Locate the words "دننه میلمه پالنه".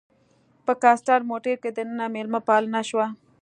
1.77-2.81